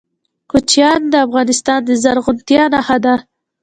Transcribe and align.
کوچیان 0.51 1.01
د 1.09 1.15
افغانستان 1.25 1.79
د 1.85 1.89
زرغونتیا 2.03 2.63
نښه 2.73 2.97
ده. 3.05 3.15